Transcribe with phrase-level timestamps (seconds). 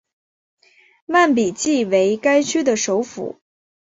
[1.05, 3.39] 曼比季为该区的首府。